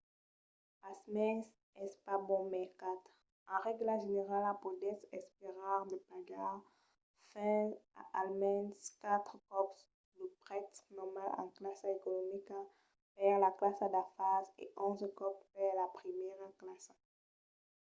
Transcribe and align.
pasmens 0.81 1.45
es 1.83 1.93
pas 2.05 2.19
bon 2.27 2.43
mercat: 2.55 2.99
en 3.51 3.57
règla 3.67 3.93
generala 4.05 4.51
podètz 4.63 5.01
esperar 5.19 5.79
de 5.91 5.97
pagar 6.09 6.55
fins 7.31 7.71
a 8.01 8.03
almens 8.21 8.75
quatre 9.01 9.37
còps 9.51 9.77
lo 10.17 10.25
prètz 10.43 10.75
normal 10.97 11.29
en 11.41 11.47
classa 11.57 11.87
economica 11.97 12.59
per 13.15 13.33
la 13.45 13.51
classa 13.59 13.85
d'afars 13.93 14.47
e 14.63 14.65
onze 14.87 15.07
còps 15.19 15.41
per 15.53 15.69
la 15.81 15.87
primièra 15.97 16.47
classa! 16.59 16.93